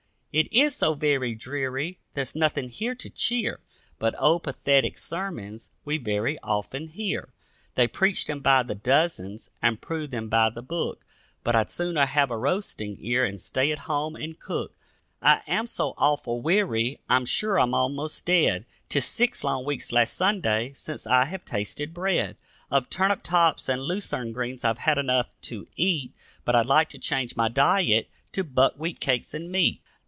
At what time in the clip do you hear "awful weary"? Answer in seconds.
15.97-16.99